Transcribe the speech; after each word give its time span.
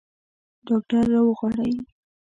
ډاکټر 0.67 1.03
راوغواړئ 1.13 1.73